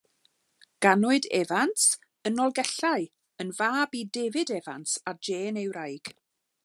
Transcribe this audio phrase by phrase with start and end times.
[0.85, 1.83] Ganwyd Evans
[2.29, 3.05] yn Nolgellau,
[3.45, 6.13] yn fab i David Evans, a Jane ei wraig.